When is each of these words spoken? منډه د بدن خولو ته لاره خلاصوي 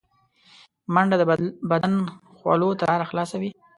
منډه 0.93 1.15
د 1.19 1.23
بدن 1.71 1.93
خولو 2.37 2.69
ته 2.79 2.83
لاره 2.89 3.05
خلاصوي 3.11 3.51